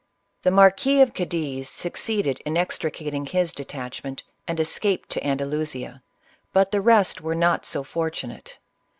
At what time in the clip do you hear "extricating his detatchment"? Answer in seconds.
2.57-4.23